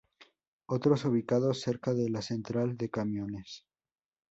Otros 0.65 1.05
ubicados 1.05 1.59
cerca 1.61 1.93
de 1.93 2.09
la 2.09 2.23
central 2.23 2.75
de 2.75 2.89
camiones. 2.89 3.67